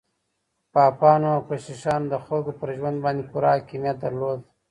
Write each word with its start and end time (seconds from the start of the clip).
پاپانو 0.73 1.27
او 1.35 1.41
کشيشانو 1.47 2.09
د 2.11 2.15
خلګو 2.25 2.51
پر 2.59 2.69
ژوند 2.77 2.97
باندې 3.05 3.23
پوره 3.31 3.49
حاکميت 3.55 3.97
درلود. 4.03 4.39